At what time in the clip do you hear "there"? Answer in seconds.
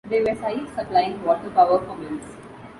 0.07-0.23